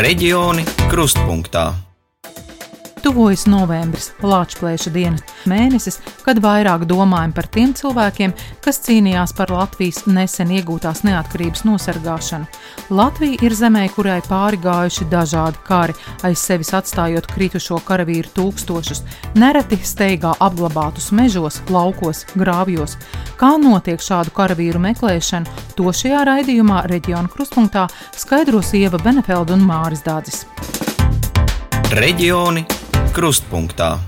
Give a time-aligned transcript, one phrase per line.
[0.00, 1.89] Reģioni krustpunktā.
[3.02, 10.02] Tuvojas novembris, Latvijas dienas mēnesis, kad vairāk domājam par tiem cilvēkiem, kas cīnījās par Latvijas
[10.04, 12.44] nesen iegūtās neatkarības nosargāšanu.
[12.92, 15.96] Latvija ir zemē, kurai pāri gājuši dažādi kari,
[16.28, 19.00] aiz sevis atstājot kritušo karavīru tūkstošus,
[19.40, 22.98] nereti steigā apglabātus mežos, laukos, grāvjos.
[23.40, 25.48] Kā notiek šādu karavīru meklēšana,
[25.78, 30.44] to šajā raidījumā reģiona krustpunktā skaidros Ieva Benefelda un Māris Dādzis.
[31.96, 32.79] Reģioni
[33.20, 33.98] krustpunktā.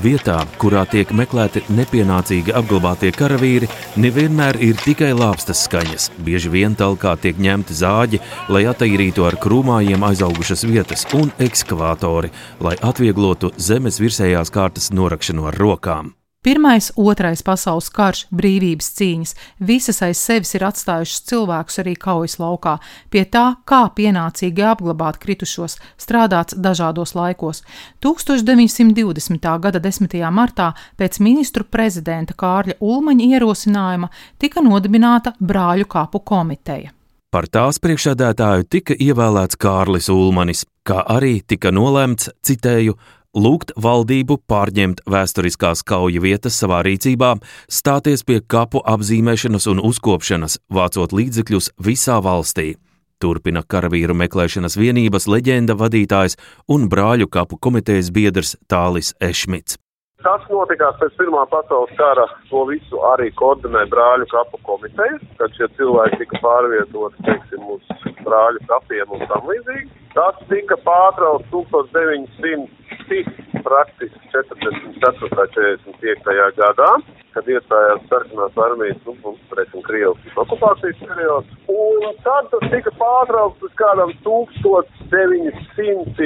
[0.00, 3.68] Vietā, kurā tiek meklēti nepienācīgi apglabātie karavīri,
[4.00, 6.10] nevienmēr ir tikai lāpstas skaņas.
[6.24, 12.32] Bieži vien talkā tiek ņemti zāģi, lai attīrītu ar krūmājiem aizaugušas vietas, un ekskavātori,
[12.64, 16.14] lai atvieglotu zemes virsējās kārtas norakšanu ar rokām.
[16.46, 19.32] Pirmais, otrais pasaules karš, brīvības cīņas,
[19.66, 22.76] visas aiz sevis ir atstājušas cilvēkus arī kaujas laukā.
[23.10, 27.64] Pie tā, kā pienācīgi apglabāt kritušos, strādāts dažādos laikos.
[27.98, 29.48] 1920.
[29.64, 30.14] gada 10.
[30.30, 36.94] martā pēc ministru prezidenta Kārļa Ulmaņa ierosinājuma tika nodibināta Brāļu kapu komiteja.
[37.34, 42.94] Par tās priekšsēdētāju tika ievēlēts Kārlis Ulmanis, kā arī tika nolemts, citēju,
[43.36, 47.34] lūgt valdību pārņemt vēsturiskās kauju vietas savā rīcībā,
[47.68, 52.74] stāties pie kapu apzīmēšanas un uzkopšanas, vācot līdzekļus visā valstī.
[53.20, 56.36] Turpina karavīru meklēšanas vienības leģenda vadītājs
[56.68, 59.78] un brāļu kapu komitejas biedrs Tālis Ešmits.
[60.24, 62.24] Tas notikās pēc Pirmā pasaules kara.
[62.50, 68.64] To visu arī koordinē brāļu kapu komiteja, kad šie cilvēki tika pārvietoti, teiksim, uz brāļu
[68.66, 70.05] kapiem un tam līdzīgi.
[70.16, 75.28] Tas tika pārtraukts 1900 praktiski 44.
[75.36, 76.56] 45.
[76.56, 76.92] gadā,
[77.34, 81.50] kad iestājās sarkanās armijas, nu, uzturēsim Krievijas okupācijas periods.
[81.68, 86.16] Un tad tas tika pārtraukts uz kādam 1987.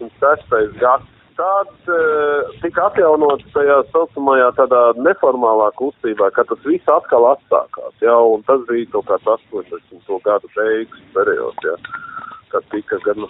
[0.00, 0.80] 86.
[0.80, 1.19] gads.
[1.40, 8.16] Tad uh, tika atjaunots tajā saucamajā tādā neformālā kustībā, kad tas viss atkal atsākās, jā,
[8.34, 10.18] un tas bija kaut kāds 80.
[10.26, 11.78] gadu beigas periods, jā,
[12.52, 13.24] kad tika gan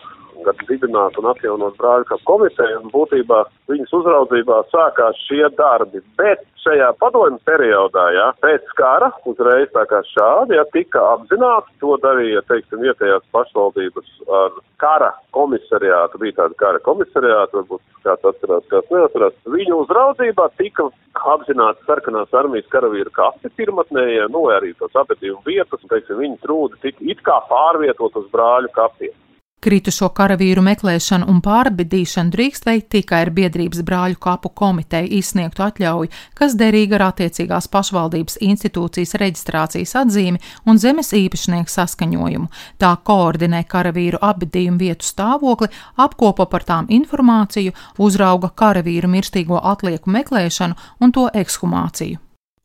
[0.44, 6.02] gan dibināt un atjaunot brāļu komiteju, un būtībā viņas uzraudzībā sākās šie darbi.
[6.18, 11.96] Bet šajā padomju periodā, jā, pēc kara, uzreiz tā kā šādi, jā, tika apzināti, to
[12.02, 14.10] darīja, teiksim, vietējās pašvaldības
[14.40, 19.38] ar kara komisariātu, bija tāda kara komisariāta, varbūt kāds atcerās, kāds neatcerās.
[19.56, 20.88] Viņu uzraudzībā tika
[21.34, 27.10] apzināti sarkanās armijas karavīru kapi pirmatnējie, nu, arī tos apetīvu vietas, teiksim, viņu trūdi tika
[27.12, 29.16] it kā pārvietot uz brāļu kapiem.
[29.60, 36.08] Kritušo karavīru meklēšanu un pārbedīšanu drīkst veikt tikai ar biedrības brāļu kapu komiteju izsniegtu atļauju,
[36.38, 42.48] kas derīga ar attiecīgās pašvaldības institūcijas reģistrācijas atzīmi un zemes īpašnieku saskaņojumu.
[42.80, 45.68] Tā koordinē karavīru apbedījumu vietu stāvokli,
[46.00, 52.16] apkopo par tām informāciju, uzrauga karavīru mirstīgo atlieku meklēšanu un to ekshumāciju.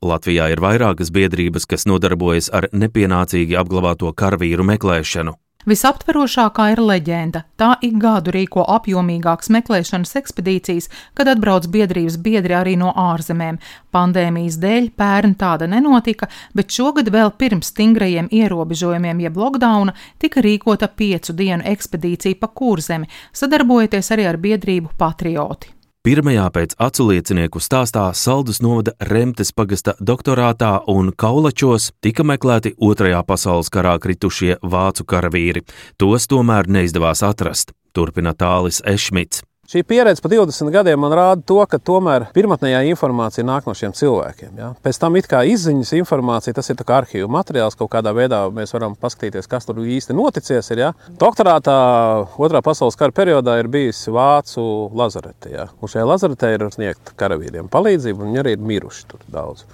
[0.06, 5.42] Latvijā ir vairākas biedrības, kas nodarbojas ar nepienācīgi apglabāto karavīru meklēšanu.
[5.66, 7.40] Visaptverošākā ir leģenda.
[7.58, 13.58] Tā ik gadu rīko apjomīgākas meklēšanas ekspedīcijas, kad atbrauc biedrības biedri arī no ārzemēm.
[13.96, 20.92] Pandēmijas dēļ pērn tāda nenotika, bet šogad vēl pirms stingrajiem ierobežojumiem jeb lockdowna tika rīkota
[20.94, 25.74] piecu dienu ekspedīcija pa kurzemi, sadarbojoties arī ar biedrību Patrioti.
[26.06, 33.74] Pirmajā pēc aculiecinieku stāstā Saldus novada Remtes pagasta doktorātā un Kaulačos tika meklēti Otrajā pasaules
[33.74, 35.66] karā kritušie vācu karavīri.
[35.98, 39.42] Tos tomēr neizdevās atrast, turpina Tālis Ešmits.
[39.66, 43.96] Šī pieredze pa 20 gadiem man rāda to, ka tomēr pirmotnējā informācija nāk no šiem
[43.98, 44.52] cilvēkiem.
[44.62, 44.68] Ja?
[44.86, 48.94] Pēc tam it kā izziņas informācija, tas ir arhīvu materiāls, kaut kādā veidā mēs varam
[48.94, 50.70] paskatīties, kas tur īsti noticies.
[50.70, 50.92] Ir, ja?
[51.18, 51.80] Doktorātā
[52.38, 55.56] otrā pasaules kara periodā ir bijis Vācu lazarete.
[55.58, 55.66] Ja?
[55.82, 59.66] Un šajā lazaretē ir sniegta karavīriem palīdzību, un viņi arī ir miruši tur daudz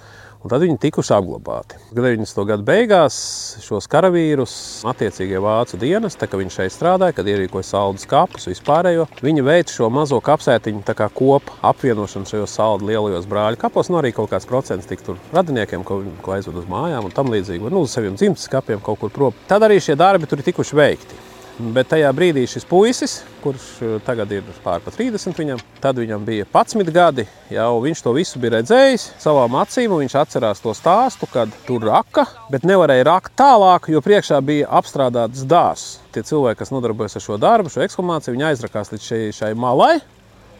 [0.42, 1.78] un tad viņi tikuši apglabāti.
[1.94, 2.42] 90.
[2.48, 3.16] gada beigās
[3.62, 4.54] šos karavīrus
[4.88, 9.76] attiecīgie vācu dienas, tā kā viņi šeit strādāja, kad ierīkoja saldus kapus, vispārējo, viņi veica
[9.76, 14.88] šo mazo kapsētiņu kopu apvienošanu šajos saldu lielajos brāļu kapos, nu, arī kaut kāds procents
[14.90, 18.50] tika tur radiniekiem, ko, ko aizved uz mājām un tam līdzīgi, nu, uz saviem dzimtas
[18.52, 19.44] kapiem kaut kur prom.
[19.50, 21.22] Tad arī šie darbi tur ir tikuši veikti.
[21.60, 26.46] Bet tajā brīdī šis puisis, kurš e, tagad ir pārpa 30, viņam, tad viņam bija
[26.48, 27.26] 11 gadi.
[27.52, 29.92] Jau viņš to visu bija redzējis savām acīm.
[30.00, 35.44] Viņš atcerās to stāstu, kad tur raka, bet nevarēja rakt tālāk, jo priekšā bija apstrādāts
[35.44, 36.00] dārzs.
[36.16, 39.98] Tie cilvēki, kas nodarbojas ar šo darbu, šo ekshumāciju, viņi aizrakās līdz šai, šai malai.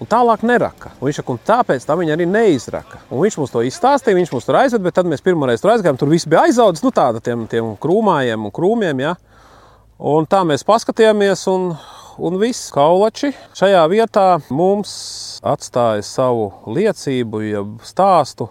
[0.03, 0.91] un tālāk neraka.
[0.99, 2.99] Un viņš saka, un tāpēc tā viņa arī neizraka.
[3.09, 5.99] Un viņš mums to izstāstīja, viņš mums tur aizveda, bet tad mēs pirmoreiz tur aizgājām,
[6.01, 9.05] tur viss bija aizaudzis, nu tāda tiem, tiem krūmājiem un krūmiem.
[9.05, 9.15] Ja?
[10.03, 11.69] Un tā mēs paskatījāmies, un,
[12.19, 12.73] un viss.
[12.75, 13.29] Kaulači.
[13.55, 14.91] Šajā vietā mums
[15.47, 18.49] atstāja savu liecību, jeb stāstu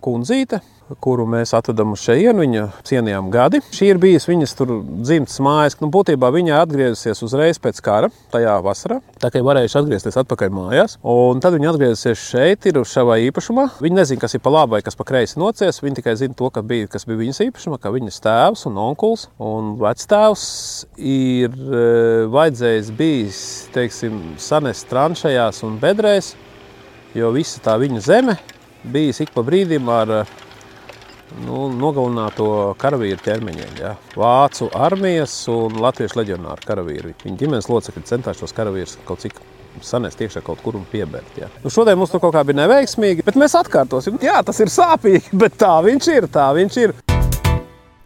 [0.00, 0.62] kundzīte
[1.04, 2.42] kuru mēs atvedam uz šejienu.
[2.44, 3.60] Viņa cienījām gadi.
[3.74, 4.54] Šī ir bijusi viņas
[5.06, 5.76] dzimtas mājas.
[5.82, 9.00] Nu, būtībā viņa atgriezusies uzreiz pēc kara, tajā vasarā.
[9.20, 10.98] Tā kā varējuši atgriezties atpakaļ mājās.
[11.02, 13.68] Un tad viņa atgriezusies šeit, ir uz savā īpašumā.
[13.84, 15.82] Viņa nezina, kas ir pa labi vai kas pa kreisi nocies.
[15.84, 19.28] Viņa tikai zina to, ka bija, kas bija viņas īpašumā, ka viņas tēvs un onkulis
[19.42, 20.44] un vectēvs
[20.98, 21.82] ir e,
[22.32, 23.40] vajadzējis bijis,
[23.74, 26.34] teiksim, sanest tranšajās un bedrēs,
[27.18, 28.38] jo visa tā viņa zeme
[28.92, 30.12] bijis ik pa brīdim ar
[31.44, 32.48] nu, nogalināto
[32.80, 33.76] karavīru ķermeņiem.
[33.82, 33.94] Ja.
[34.18, 37.14] Vācu armijas un latviešu leģionāru karavīru.
[37.24, 39.40] Viņa ģimenes locekļi centās šos karavīrus kaut cik
[39.84, 41.36] sanest iekšā kaut kur un piebērt.
[41.38, 41.50] Ja.
[41.62, 44.18] Nu, šodien mums tur kaut kā bija neveiksmīgi, bet mēs atkārtosim.
[44.24, 46.28] Jā, tas ir sāpīgi, bet tā viņš ir.
[46.32, 46.96] Tā viņš ir.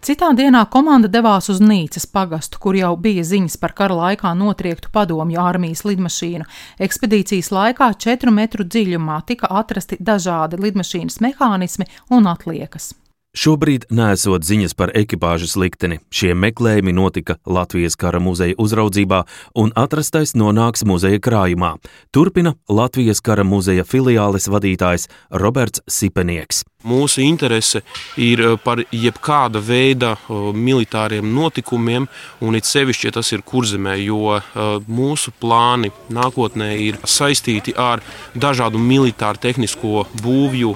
[0.02, 4.90] Citā dienā komanda devās uz Nīcas pagastu, kur jau bija ziņas par kara laikā notriektu
[4.90, 6.48] padomju armijas lidmašīnu.
[6.82, 12.90] Ekspedīcijas laikā četru metru dziļumā tika atrasti dažādi lidmašīnas mehānismi un atliekas.
[13.32, 16.02] Šobrīd nesot ziņas par ekipāžas likteni.
[16.12, 19.22] Šie meklējumi notika Latvijas kara muzeja uzraudzībā,
[19.56, 21.78] un atrastais nonāks muzeja krājumā.
[22.12, 26.60] Turpina Latvijas kara muzeja filiāles vadītājs Roberts Sipenieks.
[26.82, 27.82] Mūsu interese
[28.18, 32.08] ir eh, par jebkāda veida militāriem notikumiem,
[32.42, 34.42] un it sevišķi, ja tas ir kurzemē, jo eh,
[34.88, 38.02] mūsu plāni nākotnē ir saistīti ar
[38.34, 40.72] dažādu militāru tehnisko būvju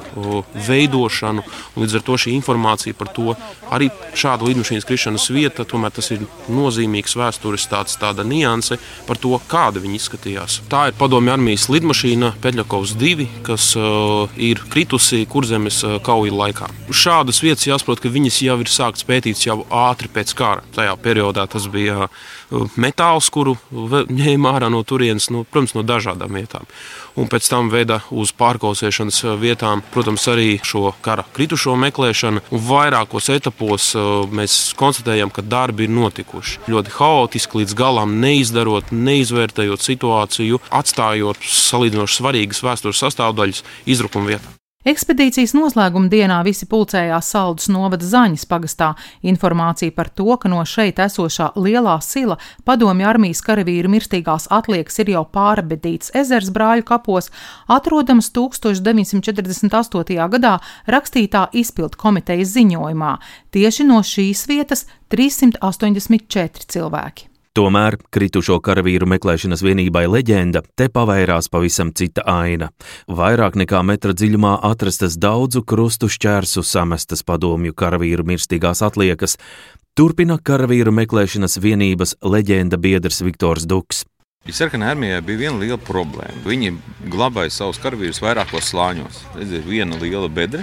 [0.66, 1.44] veidošanu.
[1.76, 3.34] Līdz ar to šī informācija par to
[3.72, 6.22] arī šāda lidmašīnas krišanas vieta, tomēr tas ir
[6.52, 10.60] nozīmīgs vēstures tāds, tāda nianse par to, kāda viņa izskatījās.
[10.70, 13.72] Tā ir padomju armijas lidmašīna Peļakovs 2, kas
[14.36, 16.68] ir kritusi kurzemes kauju laikā.
[16.90, 20.64] Šādas vietas jāsaprot, ka viņas jau ir sāktas pētīts jau ātri pēc kara.
[20.76, 26.36] Tajā periodā tas bija uh, metāls, kuru ņēma ārā no turienes, no, protams, no dažādām
[26.36, 26.68] vietām.
[27.16, 32.44] Un pēc tam veida uz pārkausēšanas uh, vietām, protams, arī šo kara kritušo meklēšanu.
[32.52, 38.92] Un vairākos etapos uh, mēs konstatējam, ka darbi ir notikuši ļoti haotiski, līdz galam neizdarot,
[38.92, 43.64] neizvērtējot situāciju, atstājot salīdzinoši svarīgas vēstures sastāvdaļas
[43.96, 44.56] izrukuma vietā.
[44.86, 48.92] Ekspedīcijas noslēguma dienā visi pulcējās Saldus novada Zaņas pagastā.
[49.26, 55.10] Informācija par to, ka no šeit esošā lielā sila padomju armijas karavīru mirstīgās atliekas ir
[55.16, 57.32] jau pārbedīts ezers brāļu kapos,
[57.66, 60.30] atrodams 1948.
[60.38, 60.56] gadā
[60.86, 63.16] rakstītā izpildu komitejas ziņojumā.
[63.50, 67.32] Tieši no šīs vietas 384 cilvēki.
[67.56, 72.66] Tomēr kritušo karavīru meklēšanas vienībai leģenda te pavērās pavisam cita aina.
[73.08, 79.38] Vairāk nekā metra dziļumā atrastas daudzu krustu šķērsu samestas padomju karavīru mirstīgās atliekas,
[79.96, 84.04] turpina karavīru meklēšanas vienības leģenda biedrs Viktors Duks.
[84.52, 86.44] Sarkanā armijā bija viena liela problēma.
[86.44, 86.74] Viņi
[87.08, 89.24] glabāja savus karavīrus vairākos slāņos.
[89.40, 90.60] Ir viena liela bedra,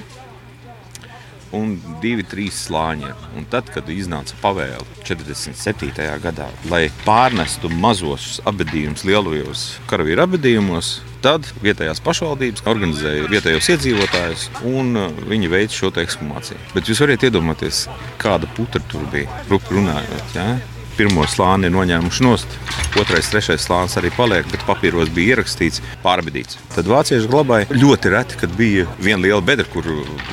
[1.55, 3.13] un divi, trīs slāņi.
[3.37, 5.93] Un tad, kad iznāca pavēle 47.
[6.23, 14.99] gadā, lai pārnestu mazos abadījumus lielajos karavīru abadījumos, tad vietējās pašvaldības organizēja vietējos iedzīvotājus un
[14.99, 16.59] uh, viņi veica šo ekshumāciju.
[16.75, 17.85] Bet jūs varat iedomāties,
[18.21, 20.35] kāda putra tur bija, runājot.
[20.35, 20.49] Ja?
[20.97, 22.57] Pirmo slāni ir noņēmuši nost.
[22.99, 26.59] Otrais, trešais slānis arī paliek, bet papīros bija ierakstīts, pārbedīts.
[26.75, 29.87] Tad vācieši glabāja ļoti reti, kad bija viena liela bedra, kur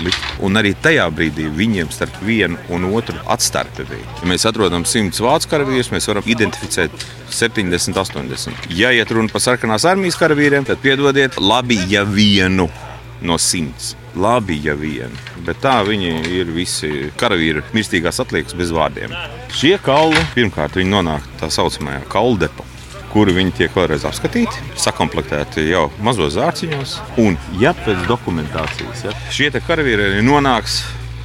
[0.04, 0.26] likt.
[0.44, 4.04] Un arī tajā brīdī viņiem starp vienu un otru atstarpe bija.
[4.20, 8.68] Ja mēs atrodam simts vācu karavīrus, mēs varam identificēt 70, 80.
[8.76, 12.68] Ja iet runa par sarkanās armijas karavīriem, tad piedodiet, labi, ja vienu
[13.22, 13.94] no simts.
[14.18, 15.12] Labi, ja vien,
[15.46, 19.14] bet tā viņi ir visi karavīri, mirstīgās atliekas bez vārdiem.
[19.54, 22.66] Šie kauli pirmkārt nonāk tā saucamajā kaulu depo
[23.10, 26.96] kuri viņi tiek vēlreiz apskatīti, sakomplektēti jau mazos zārciņos.
[27.18, 30.80] Un, ja pēc dokumentācijas ja, šie karavīri nonāks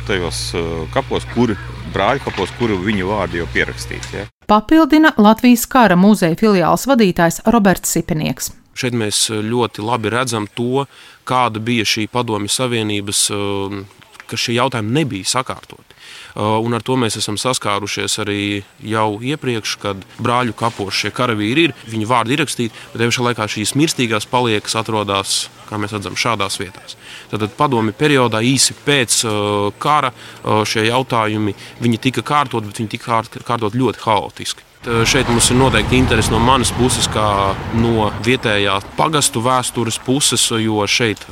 [0.07, 1.57] tajos uh, kapos, kuri
[1.93, 4.19] brāļu kapos, kuru viņu vārdi jau pierakstīti.
[4.19, 4.27] Ja.
[4.49, 8.51] Papildina Latvijas kara muzeja filiāls vadītājs Roberts Sipenieks.
[8.75, 10.85] Šeit mēs eh, ļoti labi redzam to,
[11.27, 13.77] kāda bija šī padomju savienības, eh,
[14.25, 15.95] ka šie jautājumi nebija sakārtoti.
[16.35, 21.69] Eh, un ar to mēs esam saskārušies arī jau iepriekš, kad brāļu kapos šie karavīri
[21.69, 25.95] ir, viņu vārdi ir rakstīti, bet tajā pašā laikā šīs mirstīgās paliekas atrodas kā mēs
[25.95, 26.93] redzam, šādās vietās.
[27.31, 30.11] Tad padomi periodā īsi pēc uh, kara
[30.45, 31.55] šie jautājumi
[31.97, 34.67] tika kārtot, bet viņi tika kārtot ļoti haotiski.
[34.85, 37.25] Šeit mums ir noteikti interesi no manas puses, kā
[37.73, 41.23] no vietējā pagastu vēstures puses, jo šeit,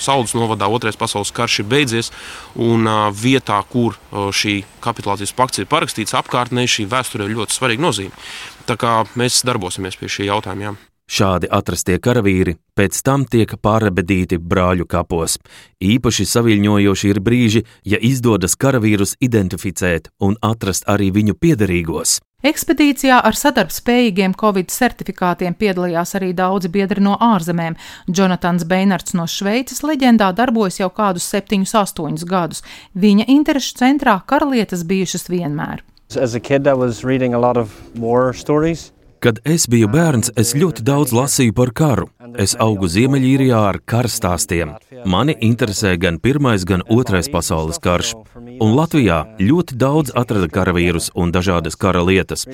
[0.00, 2.08] Saudas novadā, otrais pasaules karš ir beidzies.
[2.56, 8.24] Un vietā, kur šī kapitulācijas pakts ir parakstīts, apkārtnē šī vēsture ir ļoti svarīga nozīme.
[8.64, 10.70] Tā kā mēs darbosimies pie šī jautājuma.
[10.70, 10.91] Jā.
[11.10, 15.38] Šādi atrastie karavīri pēc tam tiek pārabedīti brāļu kapos.
[15.82, 22.20] Īpaši saviņojoši ir brīži, ja izdodas karavīrus identificēt un atrast arī viņu piederīgos.
[22.42, 27.76] Ekspedīcijā ar sadarbspējīgiem Covid certifikātiem piedalījās arī daudzi biedri no ārzemēm.
[28.08, 32.64] Jonatans Beinards no Šveices leģendā darbojas jau kādus septiņus, astoņus gadus.
[32.98, 35.84] Viņa interešu centrā karalietes bijušas vienmēr.
[36.16, 38.90] As a kid, I was reading a lot of war stories.
[39.22, 42.08] Kad es biju bērns, es ļoti daudz lasīju par karu.
[42.42, 44.72] Es augu Ziemeļīrijā ar karstāstiem.
[45.06, 48.16] Mani interesē gan Pirmais, gan Otrais pasaules karš.
[48.34, 52.48] Un Latvijā ļoti daudz atrada karavīrus un dažādas kara lietas.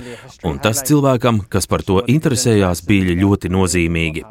[0.44, 4.26] Un tas cilvēkam, kas par to interesējās, bija ļoti nozīmīgi.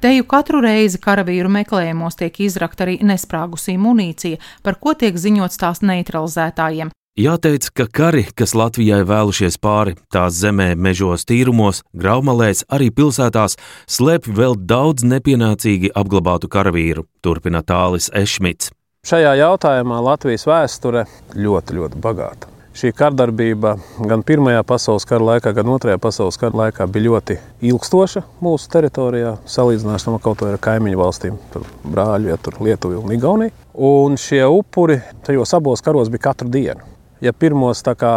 [0.00, 5.84] Teju katru reizi karavīru meklējumos tiek izrakta arī nesprāgusī munīcija, par ko tiek ziņots tās
[5.84, 6.96] neutralizētājiem.
[7.12, 14.32] Jāteic, ka kari, kas Latvijai vēlušies pāri tās zemē, mežos, tīrumos, graumalēs, arī pilsētās, slēpj
[14.38, 18.70] vēl daudz nepienācīgi apglabātu karavīru, turpina Tālis Ešmits.
[19.04, 21.02] Šajā jautājumā Latvijas vēsture
[21.36, 22.48] ļoti, ļoti bagāta.
[22.80, 23.74] Šī kardarbība
[24.08, 27.36] gan Pirmajā pasaules kara laikā, gan Otrajā pasaules kara laikā bija ļoti
[27.68, 31.36] ilgstoša mūsu teritorijā, salīdzinājumā kaut ko ar kaimiņu valstīm,
[31.84, 33.52] brāļu, ja tur Lietuva un Igaunija.
[33.76, 36.88] Un šie upuri tajos abos karos bija katru dienu
[37.22, 38.16] ja pirmos kā,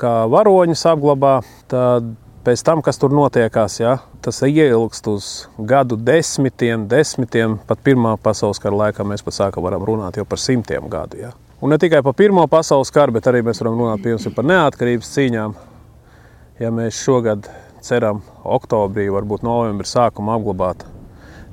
[0.00, 1.38] kā varoņus apglabā,
[1.70, 2.12] tad
[2.44, 8.60] pēc tam, kas tur notiekās, ja, tas ieilgst uz gadu desmitiem, desmitiem, pat Pirmā pasaules
[8.60, 11.22] kara laikā mēs pat sākam runāt par simtiem gadu.
[11.24, 11.32] Ja.
[11.64, 15.12] Un ne tikai par Pirmo pasaules karu, bet arī mēs varam runāt piemēram, par neatkarības
[15.16, 15.54] cīņām.
[16.60, 17.48] Ja mēs šogad
[17.82, 20.84] ceram, oktobrī, varbūt novembrī sākumā apglabāt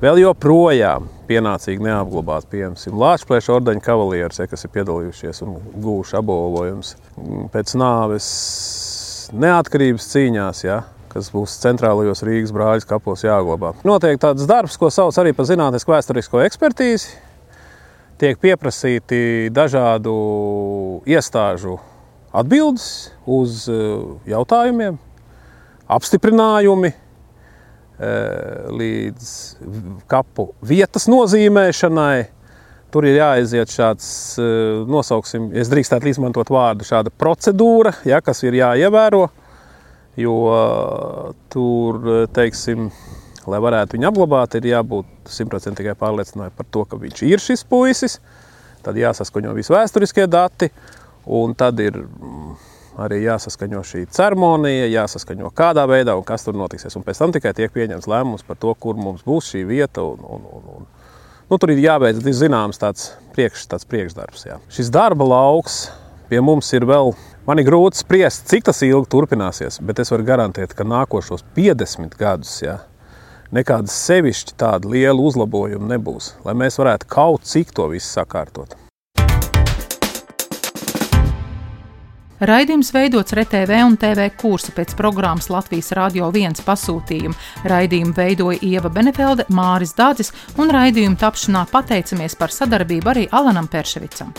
[0.02, 6.96] vēl joprojām pienācīgi neapglabāt, piemēram, Latvijas ordeņa kavalieris, kas ir piedalījušies un gūši apbalvojumus
[7.54, 8.32] pēc nāves
[9.32, 10.64] neatkarības cīņās.
[10.66, 10.82] Ja,
[11.12, 13.74] kas būs centrālajos Rīgas brāļu kapos jāglabā.
[13.88, 17.16] Notiek tāds darbs, ko sauc arī par zinātnisko vēsturisko ekspertīzi.
[18.22, 20.14] Tiek pieprasīti dažādu
[21.10, 21.80] iestāžu
[22.38, 22.86] atbildes
[23.26, 25.00] uz eh, jautājumiem,
[25.92, 26.94] apstiprinājumi,
[28.02, 29.32] līdz
[30.10, 32.42] kapu vietas nozīmēšanai.
[32.92, 34.08] Tur ir jāaiziet šāds,
[34.42, 39.30] eh, nosauksim, es drīkstētu izmantot vārdu, šāda procedūra, ja, kas ir jāievēro.
[40.20, 42.02] Jo eh, tur,
[42.36, 42.90] teiksim,
[43.48, 48.20] lai varētu viņu apglabāt, ir jābūt simtprocentīgai pārliecinābai par to, ka viņš ir šis puisis.
[48.84, 50.68] Tad jāsaskaņo visi vēsturiskie dati,
[51.32, 52.58] un tad ir mm,
[53.00, 56.96] arī jāsaskaņo šī ceremonija, jāsaskaņo kādā veidā un kas tur notiksies.
[56.98, 60.04] Un pēc tam tikai tiek pieņemts lēmums par to, kur mums būs šī vieta.
[60.04, 60.90] Un, un, un, un.
[61.52, 64.46] Nu, tur ir jāveic zināms tāds, priekš, tāds priekšdarbs.
[64.48, 64.60] Jā.
[64.72, 65.86] Šis darba lauks
[66.32, 67.14] pie mums ir vēl.
[67.48, 72.16] Man ir grūti spriest, cik tas ilgi turpināsies, bet es varu garantēt, ka nākošos 50
[72.20, 72.78] gadus jā,
[73.52, 78.78] nekādas sevišķi tāda liela uzlabojuma nebūs, lai mēs varētu kaut cik to visu sakārtot.
[82.42, 87.38] Raidījums veidots RTV un TV kursa pēc programmas Latvijas Rādio 1 pasūtījuma.
[87.70, 94.34] Raidījumu veidoja Ieva Benefelde, Māris Dācis un raidījuma tapšanā pateicamies par sadarbību arī Alanam Perševicam.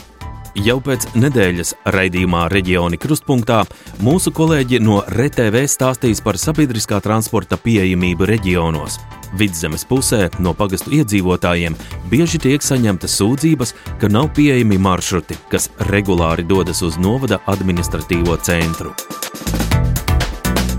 [0.53, 3.63] Jau pēc nedēļas raidījumā Reģioni Krustpunktā
[4.05, 8.99] mūsu kolēģi no RTV stāstīs par sabiedriskā transporta pieejamību reģionos.
[9.41, 11.79] Vidzemes pusē no pagastu iedzīvotājiem
[12.13, 18.93] bieži tiek saņemtas sūdzības, ka nav pieejami maršruti, kas regulāri dodas uz novada administratīvo centru.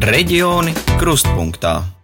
[0.06, 2.03] Reģioni Krustpunktā.